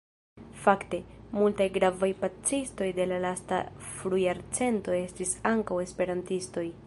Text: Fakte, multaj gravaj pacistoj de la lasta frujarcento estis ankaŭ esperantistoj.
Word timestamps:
Fakte, 0.61 0.99
multaj 1.39 1.67
gravaj 1.75 2.09
pacistoj 2.23 2.89
de 3.01 3.07
la 3.11 3.21
lasta 3.27 3.61
frujarcento 3.91 4.99
estis 5.03 5.37
ankaŭ 5.55 5.81
esperantistoj. 5.89 6.69